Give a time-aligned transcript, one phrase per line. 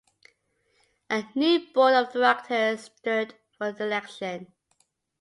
[1.11, 4.51] A new board of directors stood for election.